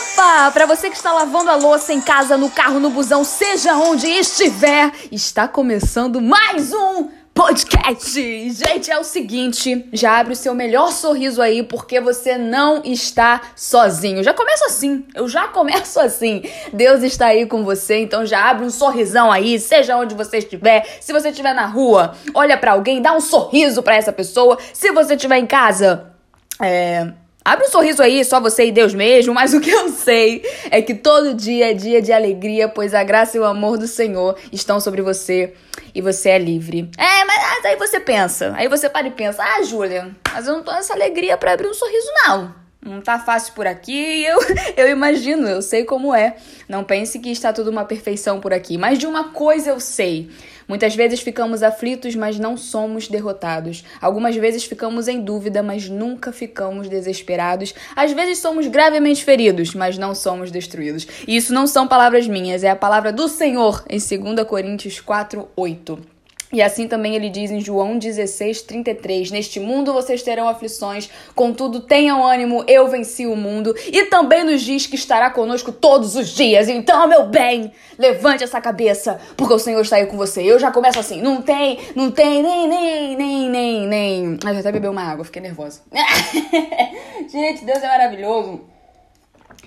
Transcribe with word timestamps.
Opa! 0.00 0.50
Para 0.50 0.64
você 0.64 0.88
que 0.88 0.96
está 0.96 1.12
lavando 1.12 1.50
a 1.50 1.56
louça 1.56 1.92
em 1.92 2.00
casa, 2.00 2.38
no 2.38 2.48
carro, 2.48 2.80
no 2.80 2.88
busão, 2.88 3.22
seja 3.22 3.74
onde 3.74 4.06
estiver, 4.06 4.90
está 5.12 5.46
começando 5.46 6.22
mais 6.22 6.72
um 6.72 7.10
podcast. 7.34 8.18
Gente, 8.50 8.90
é 8.90 8.98
o 8.98 9.04
seguinte, 9.04 9.86
já 9.92 10.18
abre 10.18 10.32
o 10.32 10.36
seu 10.36 10.54
melhor 10.54 10.90
sorriso 10.90 11.42
aí 11.42 11.62
porque 11.62 12.00
você 12.00 12.38
não 12.38 12.80
está 12.82 13.42
sozinho. 13.54 14.24
Já 14.24 14.32
começo 14.32 14.64
assim, 14.64 15.04
eu 15.14 15.28
já 15.28 15.48
começo 15.48 16.00
assim. 16.00 16.44
Deus 16.72 17.02
está 17.02 17.26
aí 17.26 17.44
com 17.44 17.62
você, 17.62 18.00
então 18.00 18.24
já 18.24 18.48
abre 18.48 18.64
um 18.64 18.70
sorrisão 18.70 19.30
aí, 19.30 19.58
seja 19.58 19.98
onde 19.98 20.14
você 20.14 20.38
estiver. 20.38 20.98
Se 21.02 21.12
você 21.12 21.28
estiver 21.28 21.54
na 21.54 21.66
rua, 21.66 22.14
olha 22.32 22.56
para 22.56 22.72
alguém, 22.72 23.02
dá 23.02 23.12
um 23.12 23.20
sorriso 23.20 23.82
para 23.82 23.96
essa 23.96 24.12
pessoa. 24.12 24.56
Se 24.72 24.92
você 24.92 25.14
estiver 25.14 25.36
em 25.36 25.46
casa, 25.46 26.10
é, 26.58 27.12
Abre 27.42 27.66
um 27.66 27.70
sorriso 27.70 28.02
aí, 28.02 28.22
só 28.24 28.38
você 28.38 28.66
e 28.66 28.72
Deus 28.72 28.92
mesmo, 28.92 29.32
mas 29.32 29.52
o 29.54 29.60
que 29.60 29.70
eu 29.70 29.88
sei 29.88 30.42
é 30.70 30.82
que 30.82 30.94
todo 30.94 31.34
dia 31.34 31.70
é 31.70 31.74
dia 31.74 32.02
de 32.02 32.12
alegria, 32.12 32.68
pois 32.68 32.94
a 32.94 33.02
graça 33.02 33.36
e 33.36 33.40
o 33.40 33.44
amor 33.44 33.78
do 33.78 33.86
Senhor 33.86 34.36
estão 34.52 34.78
sobre 34.78 35.00
você 35.00 35.54
e 35.94 36.00
você 36.02 36.30
é 36.30 36.38
livre. 36.38 36.90
É, 36.98 37.24
mas 37.24 37.64
aí 37.64 37.76
você 37.76 37.98
pensa, 37.98 38.52
aí 38.56 38.68
você 38.68 38.88
para 38.88 39.06
e 39.06 39.10
pensa: 39.10 39.42
ah, 39.42 39.62
Júlia, 39.62 40.14
mas 40.32 40.46
eu 40.46 40.54
não 40.54 40.62
tô 40.62 40.72
nessa 40.72 40.92
alegria 40.92 41.36
para 41.36 41.52
abrir 41.52 41.68
um 41.68 41.74
sorriso, 41.74 42.08
não. 42.26 42.60
Não 42.82 43.02
tá 43.02 43.18
fácil 43.18 43.52
por 43.52 43.66
aqui, 43.66 44.22
eu, 44.24 44.38
eu 44.76 44.88
imagino, 44.88 45.46
eu 45.46 45.60
sei 45.60 45.84
como 45.84 46.14
é. 46.14 46.36
Não 46.68 46.82
pense 46.82 47.18
que 47.18 47.30
está 47.30 47.52
tudo 47.52 47.70
uma 47.70 47.84
perfeição 47.84 48.40
por 48.40 48.54
aqui, 48.54 48.78
mas 48.78 48.98
de 48.98 49.06
uma 49.06 49.32
coisa 49.32 49.70
eu 49.70 49.80
sei. 49.80 50.30
Muitas 50.70 50.94
vezes 50.94 51.18
ficamos 51.18 51.64
aflitos, 51.64 52.14
mas 52.14 52.38
não 52.38 52.56
somos 52.56 53.08
derrotados. 53.08 53.82
Algumas 54.00 54.36
vezes 54.36 54.62
ficamos 54.62 55.08
em 55.08 55.20
dúvida, 55.20 55.64
mas 55.64 55.88
nunca 55.88 56.30
ficamos 56.30 56.88
desesperados. 56.88 57.74
Às 57.96 58.12
vezes 58.12 58.38
somos 58.38 58.68
gravemente 58.68 59.24
feridos, 59.24 59.74
mas 59.74 59.98
não 59.98 60.14
somos 60.14 60.48
destruídos. 60.48 61.08
E 61.26 61.34
isso 61.34 61.52
não 61.52 61.66
são 61.66 61.88
palavras 61.88 62.28
minhas, 62.28 62.62
é 62.62 62.70
a 62.70 62.76
palavra 62.76 63.12
do 63.12 63.26
Senhor 63.26 63.84
em 63.90 63.98
2 63.98 64.46
Coríntios 64.46 65.00
4, 65.00 65.48
8. 65.56 66.19
E 66.52 66.60
assim 66.60 66.88
também 66.88 67.14
ele 67.14 67.30
diz 67.30 67.50
em 67.50 67.60
João 67.60 67.96
16, 67.96 68.62
33: 68.62 69.30
Neste 69.30 69.60
mundo 69.60 69.92
vocês 69.92 70.22
terão 70.22 70.48
aflições, 70.48 71.08
contudo 71.34 71.80
tenham 71.80 72.26
ânimo, 72.26 72.64
eu 72.66 72.88
venci 72.88 73.24
o 73.26 73.36
mundo. 73.36 73.74
E 73.86 74.06
também 74.06 74.42
nos 74.42 74.60
diz 74.62 74.86
que 74.86 74.96
estará 74.96 75.30
conosco 75.30 75.70
todos 75.70 76.16
os 76.16 76.30
dias. 76.30 76.68
Então, 76.68 77.06
meu 77.06 77.26
bem, 77.26 77.72
levante 77.96 78.42
essa 78.42 78.60
cabeça, 78.60 79.20
porque 79.36 79.54
o 79.54 79.58
Senhor 79.58 79.80
está 79.80 79.96
aí 79.96 80.06
com 80.06 80.16
você. 80.16 80.42
Eu 80.42 80.58
já 80.58 80.72
começo 80.72 80.98
assim: 80.98 81.22
não 81.22 81.40
tem, 81.40 81.78
não 81.94 82.10
tem, 82.10 82.42
nem, 82.42 82.68
nem, 82.68 83.16
nem, 83.16 83.48
nem, 83.48 83.86
nem. 83.86 84.38
Mas 84.42 84.54
eu 84.54 84.60
até 84.60 84.72
bebi 84.72 84.88
uma 84.88 85.02
água, 85.02 85.24
fiquei 85.24 85.40
nervosa. 85.40 85.82
Gente, 87.30 87.64
Deus 87.64 87.78
é 87.78 87.86
maravilhoso. 87.86 88.60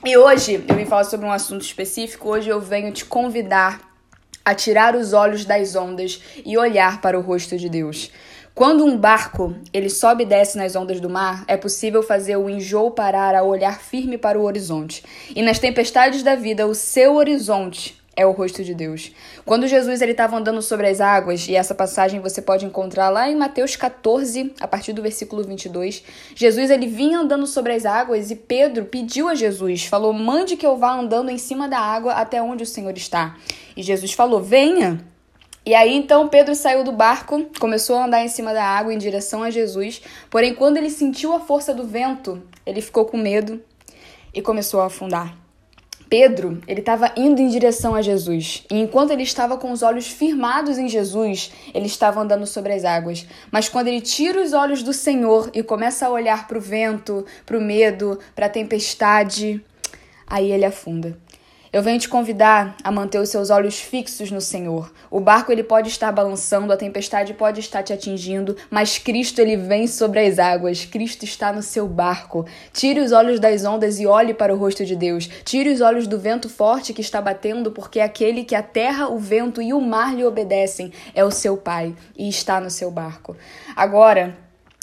E 0.04 0.18
hoje 0.18 0.62
eu 0.68 0.76
vim 0.76 0.86
falar 0.86 1.06
sobre 1.06 1.26
um 1.26 1.32
assunto 1.32 1.62
específico. 1.62 2.28
Hoje 2.28 2.50
eu 2.50 2.60
venho 2.60 2.92
te 2.92 3.06
convidar 3.06 3.93
a 4.46 4.54
tirar 4.54 4.96
os 4.96 5.14
olhos 5.14 5.46
das 5.46 5.76
ondas 5.76 6.22
e 6.46 6.58
olhar 6.58 7.02
para 7.02 7.18
o 7.18 7.22
rosto 7.22 7.58
de 7.58 7.70
Deus. 7.70 8.12
Quando 8.54 8.86
um 8.86 8.96
barco 8.96 9.56
ele 9.74 9.90
sobe 9.90 10.24
e 10.24 10.28
desce 10.28 10.58
nas 10.58 10.76
ondas 10.76 11.00
do 11.00 11.10
mar, 11.10 11.44
é 11.48 11.58
possível 11.58 12.04
fazer 12.04 12.38
o 12.38 12.48
enjoo 12.48 12.92
parar 12.92 13.34
a 13.34 13.42
olhar 13.42 13.80
firme 13.80 14.16
para 14.16 14.40
o 14.40 14.44
horizonte. 14.44 15.04
E 15.36 15.42
nas 15.42 15.58
tempestades 15.58 16.22
da 16.22 16.36
vida, 16.36 16.68
o 16.68 16.76
seu 16.76 17.16
horizonte 17.16 18.03
é 18.16 18.26
o 18.26 18.32
rosto 18.32 18.64
de 18.64 18.74
Deus. 18.74 19.12
Quando 19.46 19.68
Jesus 19.68 20.02
ele 20.02 20.12
estava 20.12 20.38
andando 20.38 20.62
sobre 20.62 20.88
as 20.88 21.02
águas, 21.02 21.48
e 21.48 21.56
essa 21.56 21.74
passagem 21.74 22.20
você 22.20 22.42
pode 22.42 22.66
encontrar 22.66 23.10
lá 23.10 23.30
em 23.30 23.36
Mateus 23.36 23.76
14, 23.76 24.54
a 24.60 24.68
partir 24.68 24.94
do 24.94 25.02
versículo 25.02 25.44
22, 25.44 26.04
Jesus 26.36 26.70
ele 26.70 26.88
vinha 26.88 27.20
andando 27.20 27.48
sobre 27.48 27.74
as 27.74 27.86
águas 27.86 28.30
e 28.30 28.36
Pedro 28.36 28.86
pediu 28.86 29.28
a 29.28 29.36
Jesus, 29.36 29.86
falou: 29.86 30.14
"Mande 30.14 30.56
que 30.56 30.66
eu 30.66 30.78
vá 30.78 30.94
andando 30.94 31.30
em 31.30 31.38
cima 31.38 31.68
da 31.68 31.80
água 31.80 32.14
até 32.14 32.42
onde 32.42 32.64
o 32.64 32.68
Senhor 32.68 32.96
está". 32.96 33.36
E 33.76 33.82
Jesus 33.82 34.14
falou: 34.14 34.42
"Venha". 34.42 35.04
E 35.66 35.74
aí 35.74 35.96
então 35.96 36.28
Pedro 36.28 36.54
saiu 36.56 36.84
do 36.84 36.92
barco, 36.92 37.46
começou 37.58 37.96
a 37.96 38.06
andar 38.06 38.24
em 38.24 38.28
cima 38.28 38.54
da 38.54 38.64
água 38.64 38.94
em 38.94 38.98
direção 38.98 39.42
a 39.42 39.50
Jesus, 39.50 40.02
porém 40.30 40.54
quando 40.54 40.78
ele 40.78 40.90
sentiu 40.90 41.34
a 41.34 41.40
força 41.40 41.74
do 41.74 41.88
vento, 41.88 42.44
ele 42.66 42.82
ficou 42.82 43.06
com 43.06 43.18
medo 43.18 43.62
e 44.34 44.42
começou 44.42 44.82
a 44.82 44.88
afundar. 44.88 45.43
Pedro, 46.14 46.62
ele 46.68 46.80
estava 46.80 47.12
indo 47.18 47.42
em 47.42 47.48
direção 47.48 47.96
a 47.96 48.02
Jesus. 48.04 48.64
E 48.70 48.80
enquanto 48.80 49.10
ele 49.10 49.24
estava 49.24 49.58
com 49.58 49.72
os 49.72 49.82
olhos 49.82 50.06
firmados 50.06 50.78
em 50.78 50.88
Jesus, 50.88 51.52
ele 51.74 51.88
estava 51.88 52.22
andando 52.22 52.46
sobre 52.46 52.72
as 52.72 52.86
águas. 52.86 53.26
Mas 53.52 53.68
quando 53.68 53.88
ele 53.88 54.00
tira 54.00 54.40
os 54.40 54.54
olhos 54.54 54.84
do 54.84 54.94
Senhor 54.94 55.50
e 55.56 55.64
começa 55.64 56.06
a 56.06 56.12
olhar 56.12 56.48
para 56.48 56.60
o 56.60 56.62
vento, 56.62 57.26
para 57.48 57.58
o 57.58 57.62
medo, 57.62 58.20
para 58.36 58.46
a 58.46 58.50
tempestade, 58.50 59.60
aí 60.28 60.52
ele 60.52 60.66
afunda. 60.66 61.18
Eu 61.74 61.82
venho 61.82 61.98
te 61.98 62.08
convidar 62.08 62.78
a 62.84 62.92
manter 62.92 63.18
os 63.18 63.30
seus 63.30 63.50
olhos 63.50 63.80
fixos 63.80 64.30
no 64.30 64.40
Senhor. 64.40 64.94
O 65.10 65.20
barco 65.20 65.52
ele 65.52 65.64
pode 65.64 65.90
estar 65.90 66.12
balançando, 66.12 66.72
a 66.72 66.78
tempestade 66.78 67.34
pode 67.34 67.62
estar 67.62 67.82
te 67.82 67.92
atingindo, 67.92 68.56
mas 68.70 69.00
Cristo 69.00 69.40
ele 69.40 69.58
vem 69.58 69.88
sobre 69.88 70.20
as 70.24 70.38
águas. 70.38 70.86
Cristo 70.86 71.24
está 71.26 71.52
no 71.52 71.64
seu 71.64 71.88
barco. 71.88 72.46
Tire 72.72 73.00
os 73.00 73.12
olhos 73.12 73.40
das 73.40 73.66
ondas 73.66 74.00
e 74.00 74.06
olhe 74.06 74.36
para 74.36 74.54
o 74.54 74.58
rosto 74.58 74.86
de 74.86 74.96
Deus. 74.96 75.28
Tire 75.44 75.72
os 75.72 75.82
olhos 75.82 76.06
do 76.06 76.20
vento 76.20 76.48
forte 76.48 76.94
que 76.94 77.02
está 77.02 77.20
batendo, 77.20 77.72
porque 77.72 78.00
aquele 78.00 78.44
que 78.44 78.54
a 78.54 78.62
terra, 78.62 79.10
o 79.10 79.18
vento 79.18 79.60
e 79.60 79.74
o 79.74 79.82
mar 79.82 80.16
lhe 80.16 80.24
obedecem 80.24 80.94
é 81.16 81.26
o 81.26 81.32
seu 81.32 81.58
Pai 81.58 81.96
e 82.16 82.30
está 82.30 82.62
no 82.62 82.70
seu 82.70 82.92
barco. 82.92 83.36
Agora, 83.76 84.38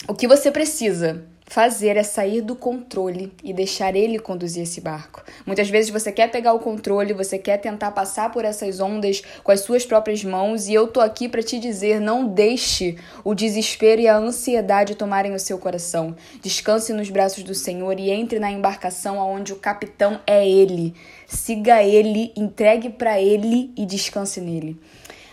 o 0.09 0.13
que 0.13 0.27
você 0.27 0.51
precisa 0.51 1.30
fazer 1.51 1.97
é 1.97 2.03
sair 2.03 2.39
do 2.39 2.55
controle 2.55 3.29
e 3.43 3.51
deixar 3.51 3.93
ele 3.93 4.17
conduzir 4.17 4.63
esse 4.63 4.79
barco. 4.79 5.21
Muitas 5.45 5.69
vezes 5.69 5.91
você 5.91 6.09
quer 6.09 6.31
pegar 6.31 6.53
o 6.53 6.59
controle, 6.59 7.11
você 7.13 7.37
quer 7.37 7.57
tentar 7.57 7.91
passar 7.91 8.31
por 8.31 8.45
essas 8.45 8.79
ondas 8.79 9.21
com 9.43 9.51
as 9.51 9.59
suas 9.59 9.85
próprias 9.85 10.23
mãos, 10.23 10.69
e 10.69 10.73
eu 10.73 10.87
tô 10.87 11.01
aqui 11.01 11.27
para 11.27 11.43
te 11.43 11.59
dizer: 11.59 11.99
não 11.99 12.25
deixe 12.25 12.97
o 13.21 13.35
desespero 13.35 13.99
e 13.99 14.07
a 14.07 14.15
ansiedade 14.15 14.95
tomarem 14.95 15.33
o 15.33 15.39
seu 15.39 15.59
coração. 15.59 16.15
Descanse 16.41 16.93
nos 16.93 17.09
braços 17.09 17.43
do 17.43 17.53
Senhor 17.53 17.99
e 17.99 18.09
entre 18.09 18.39
na 18.39 18.49
embarcação 18.49 19.19
aonde 19.19 19.51
o 19.51 19.57
capitão 19.57 20.21
é 20.25 20.47
ele. 20.47 20.95
Siga 21.27 21.83
ele, 21.83 22.31
entregue 22.33 22.89
para 22.89 23.19
ele 23.19 23.73
e 23.75 23.85
descanse 23.85 24.39
nele. 24.39 24.79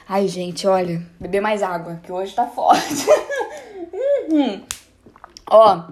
Ai, 0.09 0.27
gente, 0.27 0.67
olha, 0.67 1.01
beber 1.21 1.41
mais 1.41 1.63
água, 1.63 2.01
que 2.03 2.11
hoje 2.11 2.35
tá 2.35 2.49
forte. 2.49 3.07
uhum. 4.33 4.63
Ó, 5.51 5.83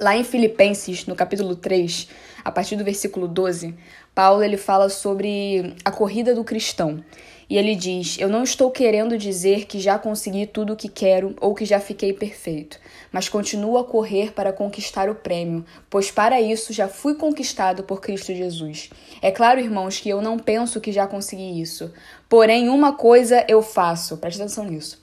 lá 0.00 0.16
em 0.16 0.24
Filipenses, 0.24 1.06
no 1.06 1.14
capítulo 1.14 1.56
3, 1.56 2.08
a 2.44 2.50
partir 2.50 2.76
do 2.76 2.84
versículo 2.84 3.26
12, 3.26 3.74
Paulo 4.14 4.42
ele 4.42 4.56
fala 4.56 4.88
sobre 4.88 5.74
a 5.84 5.90
corrida 5.90 6.34
do 6.34 6.44
cristão. 6.44 7.04
E 7.50 7.56
ele 7.56 7.74
diz: 7.74 8.18
Eu 8.18 8.28
não 8.28 8.42
estou 8.42 8.70
querendo 8.70 9.16
dizer 9.16 9.64
que 9.64 9.80
já 9.80 9.98
consegui 9.98 10.46
tudo 10.46 10.74
o 10.74 10.76
que 10.76 10.88
quero 10.88 11.34
ou 11.40 11.54
que 11.54 11.64
já 11.64 11.80
fiquei 11.80 12.12
perfeito, 12.12 12.78
mas 13.10 13.28
continuo 13.28 13.78
a 13.78 13.84
correr 13.84 14.32
para 14.32 14.52
conquistar 14.52 15.08
o 15.08 15.14
prêmio, 15.14 15.64
pois 15.88 16.10
para 16.10 16.40
isso 16.40 16.72
já 16.72 16.88
fui 16.88 17.14
conquistado 17.14 17.82
por 17.84 18.00
Cristo 18.00 18.34
Jesus. 18.34 18.90
É 19.22 19.30
claro, 19.30 19.60
irmãos, 19.60 19.98
que 19.98 20.10
eu 20.10 20.20
não 20.20 20.38
penso 20.38 20.80
que 20.80 20.92
já 20.92 21.06
consegui 21.06 21.60
isso. 21.60 21.90
Porém, 22.28 22.68
uma 22.68 22.92
coisa 22.92 23.44
eu 23.48 23.62
faço, 23.62 24.18
preste 24.18 24.42
atenção 24.42 24.64
nisso. 24.64 25.00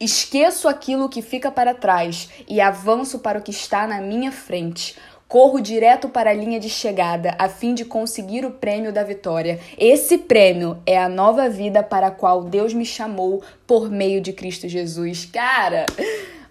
Esqueço 0.00 0.68
aquilo 0.68 1.08
que 1.08 1.22
fica 1.22 1.50
para 1.50 1.74
trás 1.74 2.28
e 2.48 2.60
avanço 2.60 3.18
para 3.18 3.38
o 3.38 3.42
que 3.42 3.50
está 3.50 3.86
na 3.86 4.00
minha 4.00 4.30
frente. 4.30 4.96
Corro 5.28 5.60
direto 5.60 6.08
para 6.08 6.30
a 6.30 6.34
linha 6.34 6.58
de 6.58 6.70
chegada 6.70 7.34
a 7.38 7.50
fim 7.50 7.74
de 7.74 7.84
conseguir 7.84 8.46
o 8.46 8.52
prêmio 8.52 8.92
da 8.92 9.02
vitória. 9.02 9.60
Esse 9.76 10.16
prêmio 10.16 10.78
é 10.86 10.98
a 10.98 11.08
nova 11.08 11.50
vida 11.50 11.82
para 11.82 12.06
a 12.06 12.10
qual 12.10 12.44
Deus 12.44 12.72
me 12.72 12.86
chamou 12.86 13.42
por 13.66 13.90
meio 13.90 14.22
de 14.22 14.32
Cristo 14.32 14.66
Jesus. 14.66 15.26
Cara, 15.26 15.84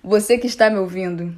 você 0.03 0.37
que 0.37 0.45
está 0.45 0.69
me 0.69 0.77
ouvindo, 0.77 1.35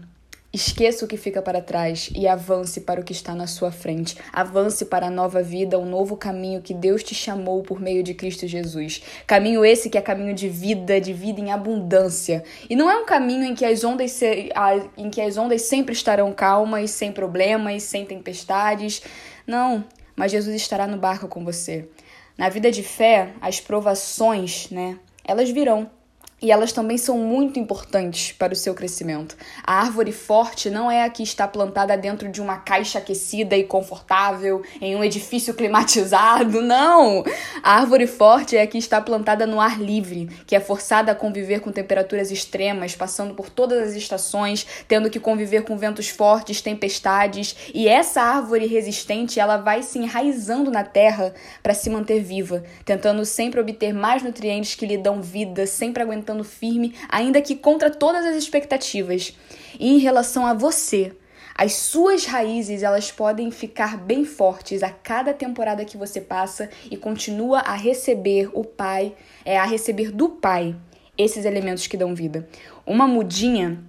Esqueça 0.51 1.05
o 1.05 1.07
que 1.07 1.15
fica 1.15 1.43
para 1.43 1.61
trás 1.61 2.09
e 2.15 2.27
avance 2.27 2.81
para 2.81 2.99
o 2.99 3.03
que 3.03 3.11
está 3.11 3.35
na 3.35 3.45
sua 3.45 3.71
frente. 3.71 4.17
Avance 4.33 4.83
para 4.83 5.05
a 5.05 5.11
nova 5.11 5.43
vida, 5.43 5.77
o 5.77 5.83
um 5.83 5.85
novo 5.85 6.17
caminho 6.17 6.59
que 6.59 6.73
Deus 6.73 7.03
te 7.03 7.13
chamou 7.13 7.61
por 7.61 7.79
meio 7.79 8.01
de 8.01 8.15
Cristo 8.15 8.47
Jesus. 8.47 9.03
Caminho 9.27 9.63
esse 9.63 9.91
que 9.91 9.97
é 9.97 10.01
caminho 10.01 10.33
de 10.33 10.49
vida, 10.49 10.99
de 10.99 11.13
vida 11.13 11.39
em 11.39 11.51
abundância. 11.51 12.43
E 12.67 12.75
não 12.75 12.89
é 12.89 12.97
um 12.97 13.05
caminho 13.05 13.43
em 13.43 13.53
que 13.53 13.63
as 13.63 13.83
ondas, 13.83 14.11
se, 14.11 14.49
em 14.97 15.11
que 15.11 15.21
as 15.21 15.37
ondas 15.37 15.61
sempre 15.61 15.93
estarão 15.93 16.33
calmas, 16.33 16.89
sem 16.89 17.11
problemas, 17.11 17.83
sem 17.83 18.03
tempestades. 18.03 19.03
Não, 19.45 19.85
mas 20.15 20.31
Jesus 20.31 20.55
estará 20.55 20.87
no 20.87 20.97
barco 20.97 21.27
com 21.27 21.45
você. 21.45 21.87
Na 22.35 22.49
vida 22.49 22.71
de 22.71 22.81
fé, 22.81 23.33
as 23.39 23.59
provações, 23.59 24.67
né? 24.71 24.97
Elas 25.23 25.51
virão. 25.51 25.98
E 26.41 26.51
elas 26.51 26.71
também 26.71 26.97
são 26.97 27.17
muito 27.17 27.59
importantes 27.59 28.31
para 28.31 28.53
o 28.53 28.55
seu 28.55 28.73
crescimento. 28.73 29.35
A 29.63 29.81
árvore 29.81 30.11
forte 30.11 30.69
não 30.69 30.89
é 30.89 31.03
a 31.03 31.09
que 31.09 31.21
está 31.21 31.47
plantada 31.47 31.97
dentro 31.97 32.29
de 32.29 32.41
uma 32.41 32.57
caixa 32.57 32.99
aquecida 32.99 33.57
e 33.57 33.63
confortável, 33.63 34.63
em 34.81 34.95
um 34.95 35.03
edifício 35.03 35.53
climatizado, 35.55 36.61
não! 36.61 37.23
A 37.61 37.75
árvore 37.75 38.07
forte 38.07 38.55
é 38.55 38.61
a 38.61 38.67
que 38.67 38.77
está 38.77 39.01
plantada 39.01 39.45
no 39.45 39.59
ar 39.59 39.79
livre, 39.79 40.29
que 40.45 40.55
é 40.55 40.59
forçada 40.59 41.11
a 41.11 41.15
conviver 41.15 41.59
com 41.59 41.71
temperaturas 41.71 42.31
extremas, 42.31 42.95
passando 42.95 43.33
por 43.33 43.49
todas 43.49 43.89
as 43.89 43.95
estações, 43.95 44.65
tendo 44.87 45.09
que 45.09 45.19
conviver 45.19 45.63
com 45.63 45.77
ventos 45.77 46.07
fortes, 46.09 46.61
tempestades, 46.61 47.55
e 47.73 47.87
essa 47.87 48.21
árvore 48.21 48.65
resistente, 48.65 49.39
ela 49.39 49.57
vai 49.57 49.83
se 49.83 49.99
enraizando 49.99 50.71
na 50.71 50.83
terra 50.83 51.33
para 51.61 51.73
se 51.73 51.89
manter 51.89 52.21
viva, 52.21 52.63
tentando 52.85 53.25
sempre 53.25 53.59
obter 53.59 53.93
mais 53.93 54.23
nutrientes 54.23 54.75
que 54.75 54.85
lhe 54.85 54.97
dão 54.97 55.21
vida, 55.21 55.67
sempre 55.67 56.01
aguentando 56.01 56.28
firme, 56.43 56.95
ainda 57.09 57.41
que 57.41 57.55
contra 57.55 57.89
todas 57.89 58.25
as 58.25 58.35
expectativas. 58.35 59.35
E 59.79 59.95
em 59.95 59.97
relação 59.97 60.45
a 60.45 60.53
você, 60.53 61.13
as 61.55 61.73
suas 61.73 62.25
raízes, 62.25 62.83
elas 62.83 63.11
podem 63.11 63.51
ficar 63.51 63.97
bem 63.97 64.23
fortes 64.23 64.81
a 64.81 64.89
cada 64.89 65.33
temporada 65.33 65.83
que 65.83 65.97
você 65.97 66.21
passa 66.21 66.69
e 66.89 66.95
continua 66.95 67.59
a 67.59 67.75
receber 67.75 68.49
o 68.53 68.63
pai, 68.63 69.13
é 69.43 69.57
a 69.57 69.65
receber 69.65 70.09
do 70.09 70.29
pai 70.29 70.73
esses 71.17 71.43
elementos 71.43 71.85
que 71.85 71.97
dão 71.97 72.15
vida. 72.15 72.47
Uma 72.85 73.05
mudinha, 73.05 73.83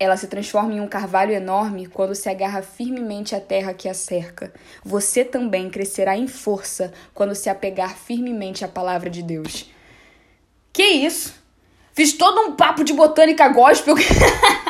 ela 0.00 0.16
se 0.16 0.26
transforma 0.26 0.74
em 0.74 0.80
um 0.80 0.88
carvalho 0.88 1.32
enorme 1.32 1.86
quando 1.86 2.12
se 2.12 2.28
agarra 2.28 2.60
firmemente 2.60 3.36
à 3.36 3.40
terra 3.40 3.72
que 3.72 3.88
a 3.88 3.94
cerca. 3.94 4.52
Você 4.84 5.24
também 5.24 5.70
crescerá 5.70 6.16
em 6.16 6.26
força 6.26 6.92
quando 7.14 7.36
se 7.36 7.48
apegar 7.48 7.96
firmemente 7.96 8.64
à 8.64 8.68
palavra 8.68 9.08
de 9.08 9.22
Deus. 9.22 9.70
Que 10.72 10.82
isso? 10.82 11.41
Fiz 11.94 12.14
todo 12.14 12.40
um 12.40 12.52
papo 12.52 12.82
de 12.84 12.92
botânica 12.92 13.48
gospel. 13.48 13.94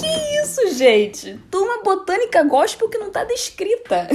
que 0.00 0.40
isso, 0.42 0.74
gente? 0.74 1.38
Turma 1.50 1.82
botânica 1.82 2.42
gospel 2.42 2.88
que 2.88 2.98
não 2.98 3.10
tá 3.10 3.24
descrita. 3.24 4.08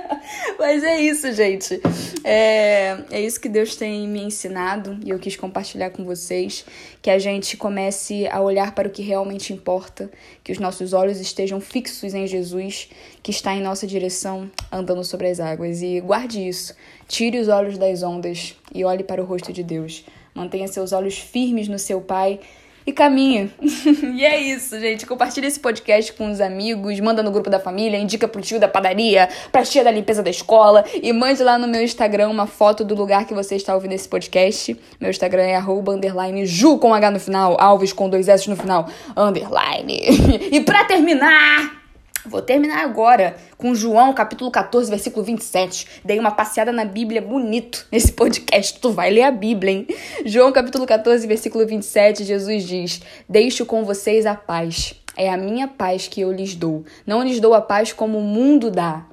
Mas 0.58 0.82
é 0.82 1.00
isso, 1.00 1.32
gente. 1.32 1.80
É, 2.24 2.96
é 3.10 3.20
isso 3.20 3.40
que 3.40 3.48
Deus 3.48 3.76
tem 3.76 4.08
me 4.08 4.22
ensinado 4.22 4.98
e 5.04 5.10
eu 5.10 5.18
quis 5.18 5.36
compartilhar 5.36 5.90
com 5.90 6.04
vocês. 6.04 6.64
Que 7.02 7.10
a 7.10 7.18
gente 7.18 7.56
comece 7.56 8.26
a 8.28 8.40
olhar 8.40 8.74
para 8.74 8.88
o 8.88 8.90
que 8.90 9.02
realmente 9.02 9.52
importa, 9.52 10.10
que 10.42 10.50
os 10.50 10.58
nossos 10.58 10.92
olhos 10.92 11.20
estejam 11.20 11.60
fixos 11.60 12.14
em 12.14 12.26
Jesus, 12.26 12.88
que 13.22 13.30
está 13.30 13.54
em 13.54 13.62
nossa 13.62 13.86
direção, 13.86 14.50
andando 14.72 15.04
sobre 15.04 15.28
as 15.28 15.38
águas. 15.38 15.82
E 15.82 16.00
guarde 16.00 16.48
isso. 16.48 16.74
Tire 17.06 17.38
os 17.38 17.48
olhos 17.48 17.78
das 17.78 18.02
ondas 18.02 18.56
e 18.74 18.84
olhe 18.84 19.04
para 19.04 19.22
o 19.22 19.24
rosto 19.24 19.52
de 19.52 19.62
Deus 19.62 20.04
Mantenha 20.36 20.68
seus 20.68 20.92
olhos 20.92 21.16
firmes 21.16 21.66
no 21.66 21.78
seu 21.78 21.98
pai 21.98 22.38
e 22.86 22.92
caminha. 22.92 23.50
e 24.14 24.24
é 24.24 24.38
isso, 24.40 24.78
gente. 24.78 25.04
Compartilha 25.04 25.46
esse 25.46 25.58
podcast 25.58 26.12
com 26.12 26.30
os 26.30 26.40
amigos, 26.40 26.98
manda 27.00 27.22
no 27.22 27.30
grupo 27.30 27.50
da 27.50 27.58
família, 27.58 27.98
indica 27.98 28.28
pro 28.28 28.40
tio 28.40 28.60
da 28.60 28.68
padaria, 28.68 29.28
pra 29.50 29.64
tia 29.64 29.82
da 29.82 29.90
limpeza 29.90 30.22
da 30.22 30.30
escola 30.30 30.84
e 30.94 31.12
mande 31.12 31.42
lá 31.42 31.58
no 31.58 31.66
meu 31.66 31.82
Instagram 31.82 32.28
uma 32.28 32.46
foto 32.46 32.84
do 32.84 32.94
lugar 32.94 33.26
que 33.26 33.34
você 33.34 33.56
está 33.56 33.74
ouvindo 33.74 33.92
esse 33.92 34.08
podcast. 34.08 34.78
Meu 35.00 35.10
Instagram 35.10 35.42
é 35.42 35.56
arroba, 35.56 35.92
underline, 35.92 36.46
Ju 36.46 36.78
com 36.78 36.94
H 36.94 37.10
no 37.10 37.18
final, 37.18 37.56
Alves 37.58 37.92
com 37.92 38.08
dois 38.08 38.28
S 38.28 38.48
no 38.48 38.56
final, 38.56 38.88
underline. 39.16 39.98
e 40.52 40.60
pra 40.60 40.84
terminar... 40.84 41.85
Vou 42.28 42.42
terminar 42.42 42.82
agora 42.82 43.36
com 43.56 43.74
João, 43.74 44.12
capítulo 44.12 44.50
14, 44.50 44.90
versículo 44.90 45.24
27. 45.24 45.86
Dei 46.04 46.18
uma 46.18 46.32
passeada 46.32 46.72
na 46.72 46.84
Bíblia 46.84 47.22
bonito 47.22 47.86
nesse 47.90 48.12
podcast. 48.12 48.80
Tu 48.80 48.90
vai 48.90 49.10
ler 49.10 49.22
a 49.22 49.30
Bíblia, 49.30 49.72
hein? 49.72 49.86
João, 50.24 50.52
capítulo 50.52 50.86
14, 50.86 51.26
versículo 51.26 51.64
27, 51.66 52.24
Jesus 52.24 52.64
diz: 52.64 53.00
Deixo 53.28 53.64
com 53.64 53.84
vocês 53.84 54.26
a 54.26 54.34
paz. 54.34 54.94
É 55.16 55.30
a 55.30 55.36
minha 55.36 55.68
paz 55.68 56.08
que 56.08 56.20
eu 56.20 56.32
lhes 56.32 56.54
dou. 56.54 56.84
Não 57.06 57.22
lhes 57.22 57.40
dou 57.40 57.54
a 57.54 57.60
paz 57.60 57.92
como 57.92 58.18
o 58.18 58.22
mundo 58.22 58.70
dá. 58.70 59.06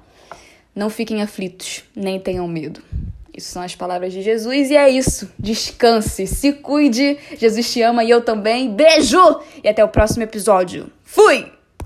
Não 0.75 0.89
fiquem 0.89 1.21
aflitos, 1.21 1.83
nem 1.95 2.19
tenham 2.19 2.47
medo. 2.47 2.81
Isso 3.35 3.51
são 3.51 3.61
as 3.61 3.75
palavras 3.75 4.11
de 4.11 4.21
Jesus 4.21 4.69
e 4.69 4.75
é 4.75 4.89
isso. 4.89 5.31
Descanse, 5.37 6.27
se 6.27 6.53
cuide. 6.53 7.17
Jesus 7.37 7.71
te 7.71 7.81
ama 7.81 8.03
e 8.03 8.09
eu 8.09 8.21
também. 8.21 8.73
Beijo! 8.73 9.39
E 9.63 9.67
até 9.67 9.83
o 9.83 9.87
próximo 9.87 10.23
episódio. 10.23 10.91
Fui! 11.03 11.62